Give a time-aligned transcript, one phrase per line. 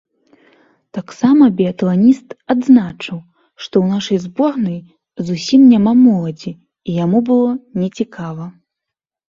[0.97, 3.17] Таксама біятланіст адзначыў,
[3.65, 4.79] што ў нашай зборнай
[5.29, 6.51] зусім няма моладзі
[6.89, 7.49] і яму было
[7.87, 8.53] нецікава.